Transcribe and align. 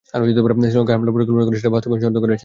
শ্রীলংকায় 0.09 0.95
হামলার 0.97 1.15
পরিকল্পনা 1.15 1.45
করে 1.47 1.59
সেটা 1.59 1.71
বাস্তবায়নে 1.75 2.01
সহায়তা 2.03 2.21
করেছি 2.23 2.31
আমি। 2.37 2.39